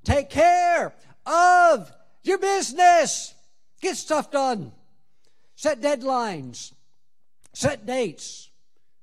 [0.03, 0.95] Take care
[1.29, 1.91] of
[2.23, 3.33] your business.
[3.81, 4.71] Get stuff done.
[5.55, 6.73] Set deadlines.
[7.53, 8.49] Set dates.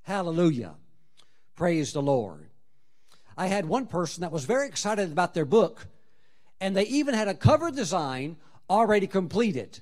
[0.03, 0.75] Hallelujah.
[1.55, 2.49] Praise the Lord.
[3.37, 5.87] I had one person that was very excited about their book,
[6.61, 8.37] and they even had a cover design
[8.69, 9.81] already completed.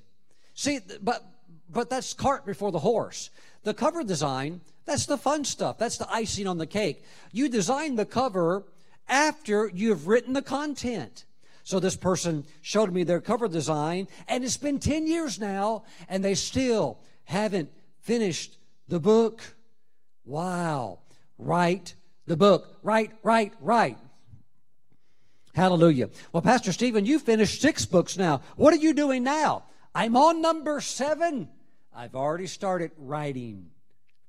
[0.53, 1.23] See, but
[1.69, 3.29] but that's cart before the horse.
[3.63, 5.77] The cover design, that's the fun stuff.
[5.77, 7.03] That's the icing on the cake.
[7.31, 8.63] You design the cover
[9.07, 11.25] after you've written the content.
[11.65, 16.23] So this person showed me their cover design, and it's been 10 years now, and
[16.23, 19.41] they still haven't finished the book.
[20.25, 20.99] Wow.
[21.39, 21.95] Write
[22.27, 22.77] the book.
[22.83, 23.97] Write, write, write.
[25.55, 26.11] Hallelujah.
[26.31, 28.41] Well, Pastor Stephen, you finished six books now.
[28.57, 29.63] What are you doing now?
[29.95, 31.49] I'm on number seven.
[31.91, 33.71] I've already started writing.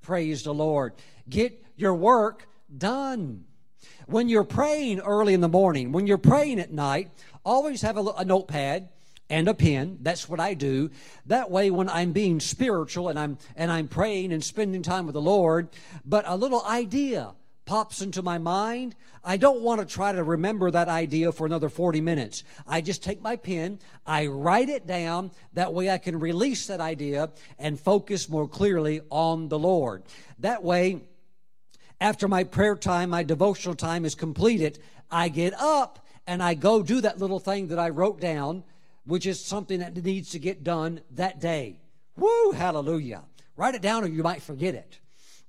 [0.00, 0.94] Praise the Lord.
[1.28, 3.44] Get your work done.
[4.06, 7.10] When you're praying early in the morning, when you're praying at night,
[7.44, 8.88] always have a, a notepad
[9.28, 9.98] and a pen.
[10.02, 10.90] That's what I do.
[11.26, 15.14] That way, when I'm being spiritual and I'm and I'm praying and spending time with
[15.14, 15.68] the Lord,
[16.04, 17.34] but a little idea
[17.64, 21.68] pops into my mind, I don't want to try to remember that idea for another
[21.68, 22.44] 40 minutes.
[22.64, 25.32] I just take my pen, I write it down.
[25.54, 30.04] That way I can release that idea and focus more clearly on the Lord.
[30.38, 31.02] That way,
[32.00, 34.78] after my prayer time, my devotional time is completed,
[35.10, 38.64] I get up and I go do that little thing that I wrote down,
[39.04, 41.76] which is something that needs to get done that day.
[42.16, 43.22] Woo, hallelujah.
[43.56, 44.98] Write it down or you might forget it.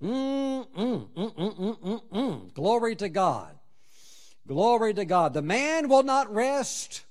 [0.02, 3.58] Mm, mm, mm, Glory to God.
[4.48, 5.34] Glory to God.
[5.34, 7.04] The man will not rest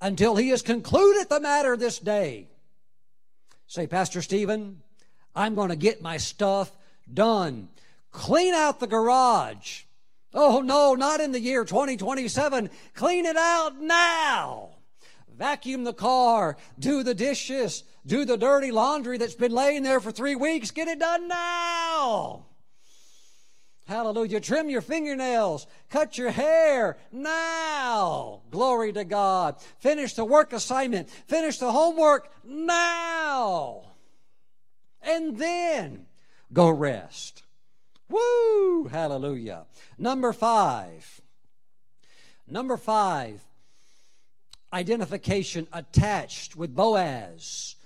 [0.00, 2.48] until he has concluded the matter this day.
[3.66, 4.82] Say, Pastor Stephen,
[5.34, 6.70] I'm going to get my stuff
[7.12, 7.68] done.
[8.12, 9.82] Clean out the garage.
[10.34, 12.70] Oh, no, not in the year 2027.
[12.94, 14.76] Clean it out now.
[15.36, 16.56] Vacuum the car.
[16.78, 17.84] Do the dishes.
[18.06, 20.70] Do the dirty laundry that's been laying there for three weeks.
[20.70, 22.46] Get it done now.
[23.86, 24.40] Hallelujah.
[24.40, 25.66] Trim your fingernails.
[25.90, 28.42] Cut your hair now.
[28.50, 29.56] Glory to God.
[29.80, 31.10] Finish the work assignment.
[31.10, 33.82] Finish the homework now.
[35.02, 36.06] And then
[36.52, 37.42] go rest.
[38.08, 38.88] Woo!
[38.88, 39.66] Hallelujah.
[39.98, 41.20] Number five.
[42.46, 43.42] Number five.
[44.72, 47.76] Identification attached with Boaz.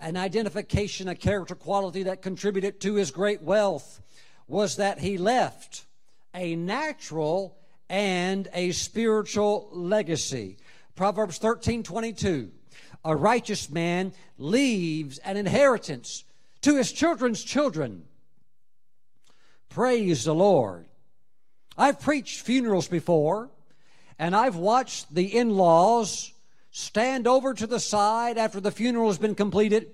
[0.00, 4.00] An identification, a character quality that contributed to his great wealth
[4.48, 5.84] was that he left
[6.34, 7.56] a natural
[7.88, 10.56] and a spiritual legacy.
[10.94, 12.50] Proverbs 13 22.
[13.04, 16.24] A righteous man leaves an inheritance
[16.62, 18.04] to his children's children
[19.70, 20.86] Praise the Lord.
[21.78, 23.50] I've preached funerals before,
[24.18, 26.32] and I've watched the in laws
[26.72, 29.86] stand over to the side after the funeral has been completed,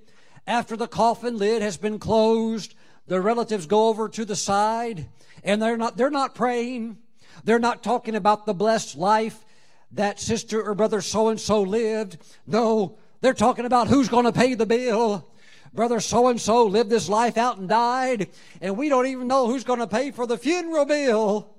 [0.47, 2.75] after the coffin lid has been closed.
[3.07, 5.09] The relatives go over to the side,
[5.45, 6.97] and they're not, they're not praying.
[7.45, 9.45] They're not talking about the blessed life
[9.93, 12.17] that sister or brother so and so lived.
[12.47, 15.31] No, they're talking about who's going to pay the bill
[15.77, 18.29] brother so and so lived his life out and died,
[18.61, 21.55] and we don't even know who's going to pay for the funeral bill,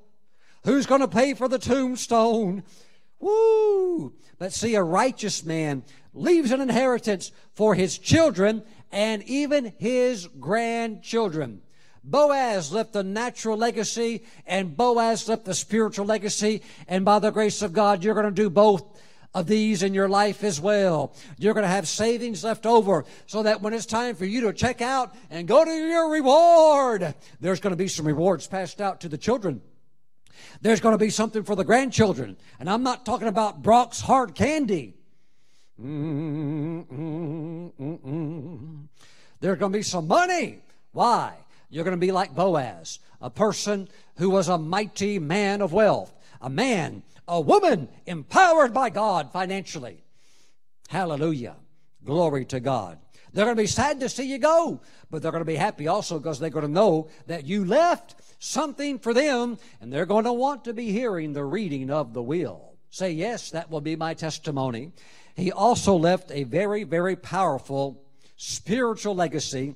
[0.66, 2.64] who's going to pay for the tombstone.
[3.20, 4.14] Woo!
[4.38, 11.62] But see, a righteous man leaves an inheritance for his children and even his grandchildren.
[12.04, 16.62] Boaz left the natural legacy and Boaz left the spiritual legacy.
[16.88, 18.97] And by the grace of God, you're going to do both
[19.34, 21.14] of these in your life as well.
[21.38, 24.54] You're going to have savings left over so that when it's time for you to
[24.54, 29.02] check out and go to your reward, there's going to be some rewards passed out
[29.02, 29.62] to the children.
[30.62, 32.38] There's going to be something for the grandchildren.
[32.60, 34.96] And I'm not talking about Brach's hard candy.
[35.78, 36.00] There's
[39.60, 40.60] going to be some money.
[40.94, 41.36] Why?
[41.70, 46.14] You're going to be like Boaz, a person who was a mighty man of wealth,
[46.42, 50.04] a man a woman empowered by God financially.
[50.90, 51.56] Hallelujah.
[52.04, 53.00] Glory to God.
[53.34, 55.88] They're going to be sad to see you go, but they're going to be happy
[55.88, 60.24] also because they're going to know that you left something for them and they're going
[60.24, 62.78] to want to be hearing the reading of the will.
[62.90, 64.94] Say, yes, that will be my testimony.
[65.36, 68.02] He also left a very, very powerful
[68.38, 69.76] spiritual legacy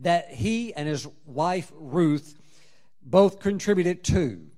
[0.00, 2.36] that he and his wife Ruth
[3.02, 4.49] both contributed to.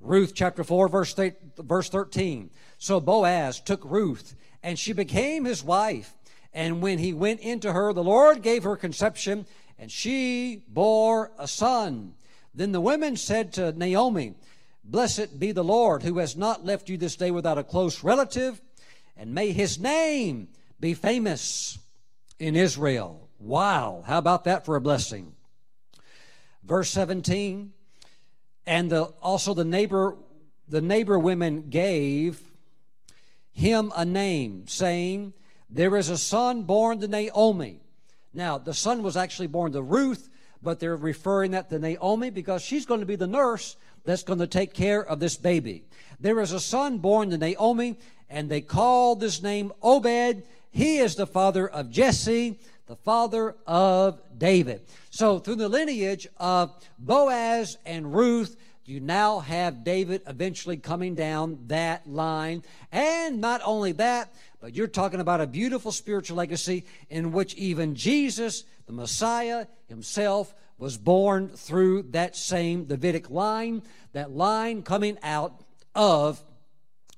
[0.00, 1.14] Ruth chapter 4, verse,
[1.58, 2.50] verse 13.
[2.78, 6.14] So Boaz took Ruth, and she became his wife.
[6.52, 9.46] And when he went into her, the Lord gave her conception,
[9.78, 12.14] and she bore a son.
[12.54, 14.34] Then the women said to Naomi,
[14.84, 18.60] Blessed be the Lord, who has not left you this day without a close relative,
[19.16, 20.48] and may his name
[20.80, 21.78] be famous
[22.38, 23.28] in Israel.
[23.38, 25.34] Wow, how about that for a blessing?
[26.64, 27.72] Verse 17,
[28.68, 30.14] and the, also the neighbor,
[30.68, 32.38] the neighbor women gave
[33.50, 35.32] him a name, saying,
[35.70, 37.80] There is a son born to Naomi.
[38.34, 40.28] Now, the son was actually born to Ruth,
[40.62, 44.38] but they're referring that to Naomi because she's going to be the nurse that's going
[44.38, 45.86] to take care of this baby.
[46.20, 47.98] There is a son born to Naomi,
[48.28, 50.42] and they called this name Obed.
[50.70, 54.80] He is the father of Jesse, the father of David.
[55.10, 61.58] So, through the lineage of Boaz and Ruth, you now have David eventually coming down
[61.66, 62.64] that line.
[62.90, 67.94] And not only that, but you're talking about a beautiful spiritual legacy in which even
[67.94, 73.82] Jesus, the Messiah himself, was born through that same Davidic line,
[74.14, 75.60] that line coming out
[75.94, 76.42] of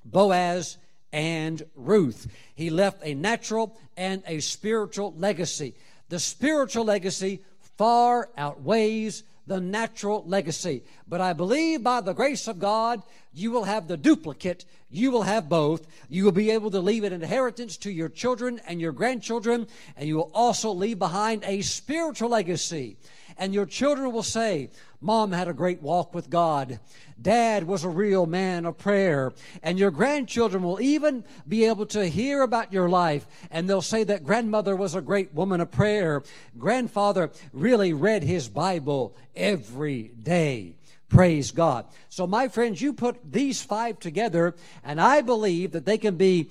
[0.05, 0.79] Boaz
[1.13, 2.27] and Ruth.
[2.55, 5.75] He left a natural and a spiritual legacy.
[6.09, 7.43] The spiritual legacy
[7.77, 10.83] far outweighs the natural legacy.
[11.09, 13.03] But I believe by the grace of God,
[13.33, 14.65] you will have the duplicate.
[14.91, 15.87] You will have both.
[16.09, 20.09] You will be able to leave an inheritance to your children and your grandchildren, and
[20.09, 22.97] you will also leave behind a spiritual legacy.
[23.41, 24.69] And your children will say,
[25.01, 26.79] Mom had a great walk with God.
[27.21, 29.33] Dad was a real man of prayer.
[29.63, 33.27] And your grandchildren will even be able to hear about your life.
[33.51, 36.23] And they'll say that grandmother was a great woman of prayer.
[36.59, 40.75] Grandfather really read his Bible every day.
[41.09, 41.87] Praise God.
[42.11, 46.51] So, my friends, you put these five together, and I believe that they can be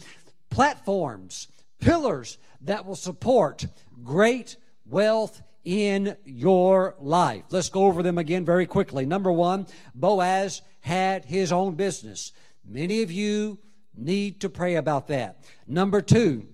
[0.49, 1.47] platforms,
[1.79, 3.67] pillars that will support
[4.03, 7.43] great wealth in your life.
[7.51, 9.05] Let's go over them again very quickly.
[9.05, 12.31] Number one, Boaz had his own business.
[12.67, 13.59] Many of you
[13.95, 15.43] need to pray about that.
[15.67, 16.47] Number two,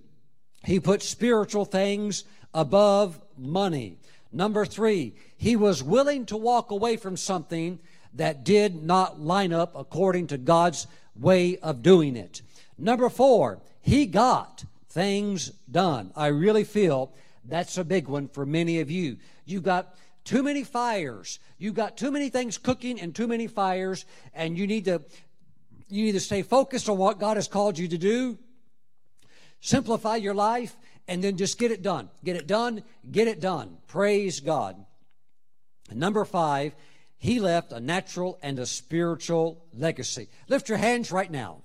[0.65, 3.99] he put spiritual things above money.
[4.33, 7.79] Number three, he was willing to walk away from something
[8.15, 12.41] that did not line up according to God's way of doing it.
[12.77, 16.11] Number four, he got things done.
[16.17, 17.13] I really feel
[17.47, 19.17] that's a big one for many of you.
[19.45, 21.39] You've got too many fires.
[21.57, 25.01] You've got too many things cooking and too many fires, and you need to
[25.87, 28.39] you need to stay focused on what God has called you to do.
[29.59, 30.75] Simplify your life
[31.07, 32.09] and then just get it done.
[32.23, 33.77] Get it done, get it done.
[33.87, 34.83] Praise God.
[35.91, 36.75] number 5,
[37.17, 40.27] he left a natural and a spiritual legacy.
[40.47, 41.61] Lift your hands right now.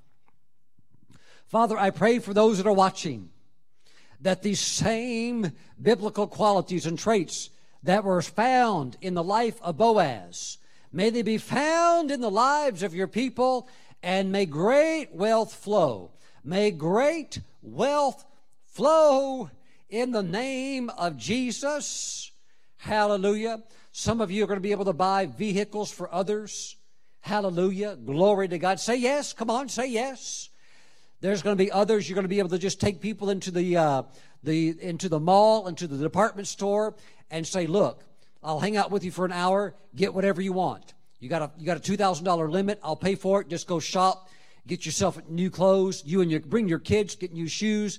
[1.46, 3.30] Father, I pray for those that are watching
[4.20, 7.50] that these same biblical qualities and traits
[7.82, 10.58] that were found in the life of Boaz,
[10.92, 13.68] may they be found in the lives of your people,
[14.02, 16.10] and may great wealth flow.
[16.44, 18.24] May great wealth
[18.66, 19.50] flow
[19.88, 22.30] in the name of Jesus.
[22.76, 23.62] Hallelujah.
[23.92, 26.76] Some of you are going to be able to buy vehicles for others.
[27.20, 27.96] Hallelujah.
[27.96, 28.80] Glory to God.
[28.80, 29.32] Say yes.
[29.32, 30.49] Come on, say yes.
[31.20, 32.08] There's going to be others.
[32.08, 34.02] You're going to be able to just take people into the uh,
[34.42, 36.94] the into the mall, into the department store,
[37.30, 38.02] and say, "Look,
[38.42, 39.74] I'll hang out with you for an hour.
[39.94, 40.94] Get whatever you want.
[41.18, 42.80] You got a you got a two thousand dollar limit.
[42.82, 43.48] I'll pay for it.
[43.48, 44.28] Just go shop,
[44.66, 46.02] get yourself new clothes.
[46.06, 47.98] You and your bring your kids, get new shoes.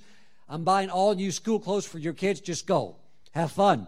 [0.49, 2.41] I'm buying all new school clothes for your kids.
[2.41, 2.97] Just go,
[3.31, 3.87] have fun.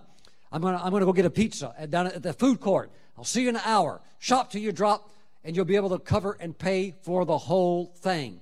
[0.51, 2.91] I'm gonna I'm gonna go get a pizza at, down at the food court.
[3.17, 3.99] I'll see you in an hour.
[4.19, 5.09] Shop till you drop,
[5.43, 8.39] and you'll be able to cover and pay for the whole thing.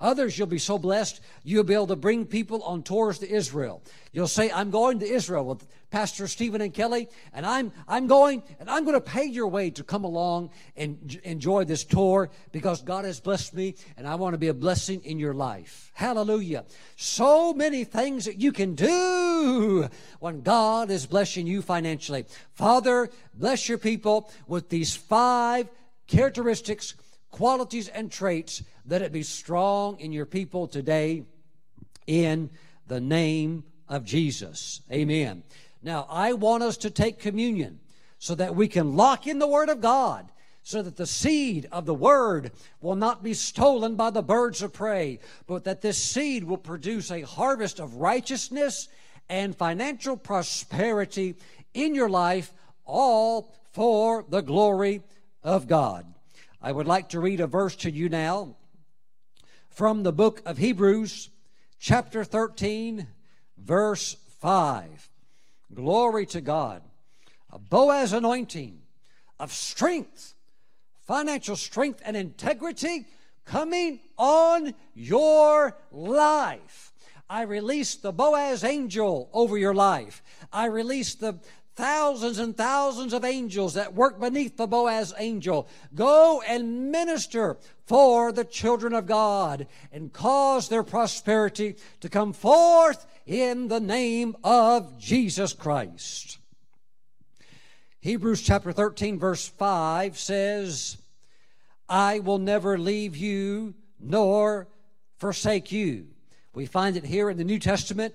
[0.00, 3.82] Others, you'll be so blessed, you'll be able to bring people on tours to Israel.
[4.12, 8.42] You'll say, I'm going to Israel with Pastor Stephen and Kelly, and I'm, I'm going,
[8.58, 12.82] and I'm going to pay your way to come along and enjoy this tour because
[12.82, 15.90] God has blessed me, and I want to be a blessing in your life.
[15.94, 16.64] Hallelujah.
[16.96, 19.88] So many things that you can do
[20.18, 22.24] when God is blessing you financially.
[22.52, 25.68] Father, bless your people with these five
[26.06, 26.94] characteristics
[27.30, 31.24] qualities and traits, that it be strong in your people today
[32.06, 32.50] in
[32.86, 34.80] the name of Jesus.
[34.90, 35.42] Amen.
[35.82, 37.80] Now, I want us to take communion
[38.18, 40.30] so that we can lock in the Word of God
[40.62, 44.72] so that the seed of the word will not be stolen by the birds of
[44.72, 48.88] prey, but that this seed will produce a harvest of righteousness
[49.28, 51.34] and financial prosperity
[51.72, 52.52] in your life,
[52.84, 55.02] all for the glory
[55.42, 56.04] of God.
[56.62, 58.54] I would like to read a verse to you now
[59.70, 61.30] from the book of Hebrews,
[61.78, 63.06] chapter 13,
[63.56, 65.08] verse 5.
[65.72, 66.82] Glory to God.
[67.50, 68.82] A Boaz anointing
[69.38, 70.34] of strength,
[71.06, 73.06] financial strength, and integrity
[73.46, 76.92] coming on your life.
[77.30, 80.22] I release the Boaz angel over your life.
[80.52, 81.38] I release the
[81.80, 85.66] thousands and thousands of angels that work beneath the Boaz angel.
[85.94, 87.56] Go and minister
[87.86, 94.36] for the children of God and cause their prosperity to come forth in the name
[94.44, 96.36] of Jesus Christ.
[98.00, 100.98] Hebrews chapter 13, verse 5 says,
[101.88, 104.68] I will never leave you nor
[105.16, 106.08] forsake you.
[106.52, 108.14] We find it here in the New Testament.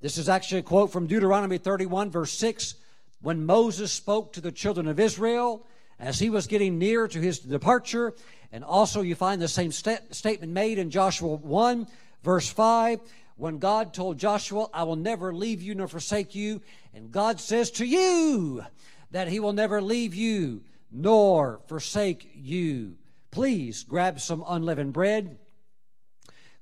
[0.00, 2.76] This is actually a quote from Deuteronomy 31, verse 6,
[3.22, 5.66] when Moses spoke to the children of Israel
[5.98, 8.12] as he was getting near to his departure.
[8.50, 11.86] And also, you find the same st- statement made in Joshua 1,
[12.22, 13.00] verse 5,
[13.36, 16.60] when God told Joshua, I will never leave you nor forsake you.
[16.92, 18.64] And God says to you
[19.12, 22.96] that he will never leave you nor forsake you.
[23.30, 25.38] Please grab some unleavened bread,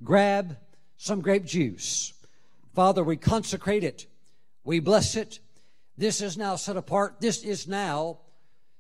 [0.05, 0.57] grab
[0.97, 2.13] some grape juice.
[2.73, 4.07] Father, we consecrate it,
[4.63, 5.41] we bless it.
[6.01, 7.21] This is now set apart.
[7.21, 8.21] This is now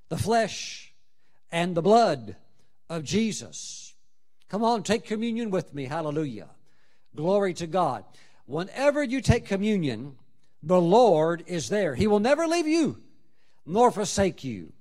[0.09, 0.95] the flesh
[1.53, 2.35] and the blood
[2.89, 3.95] of Jesus.
[4.49, 5.85] Come on, take communion with me.
[5.85, 6.49] Hallelujah.
[7.15, 8.05] Glory to God.
[8.47, 10.17] Whenever you take communion,
[10.63, 11.95] the Lord is there.
[11.95, 12.97] He will never leave you
[13.67, 14.73] nor forsake you.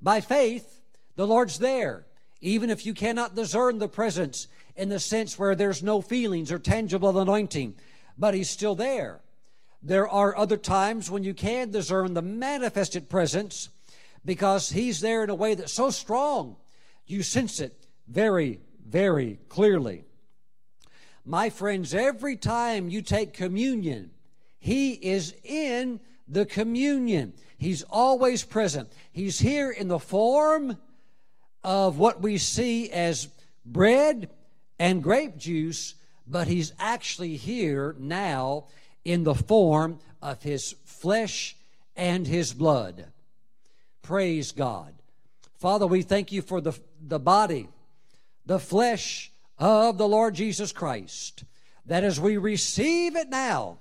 [0.00, 0.80] By faith,
[1.16, 2.06] the Lord's there
[2.40, 4.46] even if you cannot discern the presence
[4.76, 7.74] in the sense where there's no feelings or tangible anointing,
[8.16, 9.22] but He's still there.
[9.82, 13.68] There are other times when you can discern the manifested presence
[14.24, 16.56] because He's there in a way that's so strong,
[17.06, 20.04] you sense it very, very clearly.
[21.24, 24.10] My friends, every time you take communion,
[24.58, 27.34] He is in the communion.
[27.56, 28.90] He's always present.
[29.12, 30.76] He's here in the form
[31.64, 33.28] of what we see as
[33.64, 34.30] bread
[34.78, 35.94] and grape juice,
[36.26, 38.66] but he's actually here now
[39.04, 41.56] in the form of his flesh
[41.96, 43.06] and his blood.
[44.02, 44.94] Praise God.
[45.58, 47.68] Father, we thank you for the, the body,
[48.46, 51.44] the flesh of the Lord Jesus Christ,
[51.86, 53.78] that as we receive it now,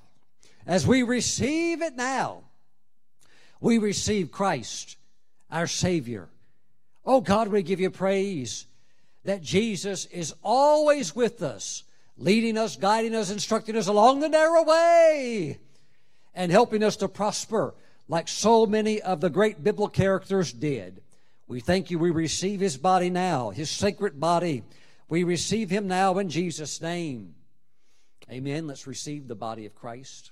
[0.65, 2.43] as we receive it now,
[3.59, 4.97] we receive Christ,
[5.49, 6.29] our Savior
[7.07, 8.65] Oh God, we give you praise
[9.23, 11.83] that Jesus is always with us,
[12.17, 15.59] leading us, guiding us, instructing us along the narrow way,
[16.33, 17.73] and helping us to prosper
[18.07, 21.01] like so many of the great biblical characters did.
[21.47, 21.99] We thank you.
[21.99, 24.63] We receive his body now, his sacred body.
[25.09, 27.35] We receive him now in Jesus' name.
[28.29, 28.67] Amen.
[28.67, 30.31] Let's receive the body of Christ.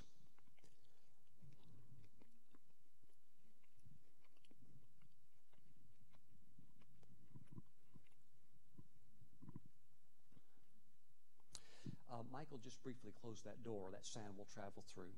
[13.26, 13.88] Close that door.
[13.90, 15.10] That sound will travel through.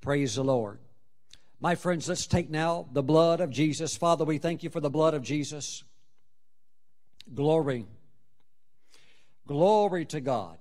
[0.00, 0.78] Praise the Lord.
[1.58, 3.96] My friends, let's take now the blood of Jesus.
[3.96, 5.82] Father, we thank you for the blood of Jesus.
[7.34, 7.86] Glory.
[9.48, 10.58] Glory to God.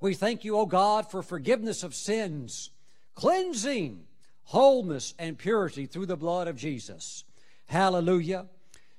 [0.00, 2.70] We thank you, O God, for forgiveness of sins,
[3.14, 4.04] cleansing,
[4.44, 7.24] wholeness, and purity through the blood of Jesus.
[7.66, 8.46] Hallelujah.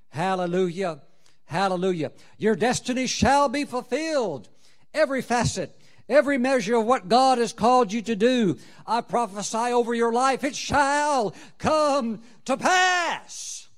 [0.10, 1.00] Hallelujah.
[1.46, 2.12] Hallelujah.
[2.38, 4.48] Your destiny shall be fulfilled
[4.94, 5.79] every facet,
[6.10, 8.58] every measure of what God has called you to do.
[8.86, 13.70] I prophesy over your life, it shall come to pass.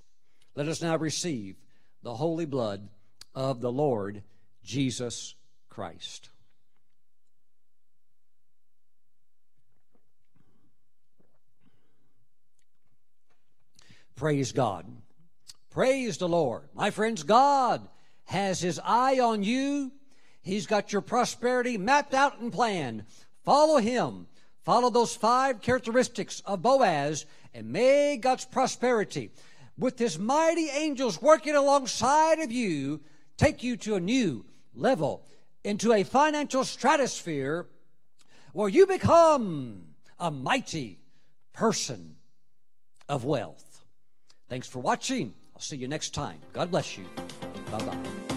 [0.56, 1.58] Let us now receive
[2.02, 2.90] the holy blood
[3.36, 4.24] of the Lord
[4.64, 5.36] Jesus
[5.70, 6.30] Christ.
[14.16, 14.86] Praise God.
[15.72, 16.70] Praise the Lord.
[16.76, 17.88] My friends, God
[18.26, 19.92] has His eye on you
[20.42, 23.06] He's got your prosperity mapped out and planned.
[23.44, 24.28] Follow him.
[24.64, 29.32] Follow those five characteristics of Boaz, and may God's prosperity,
[29.78, 33.02] with his mighty angels working alongside of you,
[33.38, 35.26] take you to a new level,
[35.64, 37.68] into a financial stratosphere
[38.54, 39.84] where you become
[40.20, 41.00] a mighty
[41.54, 42.16] person
[43.10, 43.84] of wealth.
[44.48, 45.34] Thanks for watching.
[45.56, 46.40] I'll see you next time.
[46.54, 47.06] God bless you.
[47.72, 48.31] Bye bye.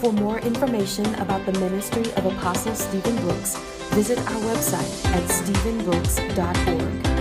[0.00, 3.56] For more information about the ministry of Apostle Stephen Brooks,
[3.94, 7.15] visit our website at stephenbrooks.org.